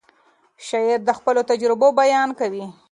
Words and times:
شاعر 0.67 0.99
د 1.05 1.09
خپلو 1.17 1.41
تجربو 1.51 1.87
بیان 2.01 2.29
کوي. 2.39 2.65